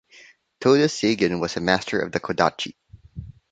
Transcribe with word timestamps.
Toda 0.59 0.87
Seigen 0.89 1.39
was 1.39 1.57
a 1.57 1.61
master 1.61 1.99
of 1.99 2.11
the 2.11 2.19
"kodachi". 2.19 2.73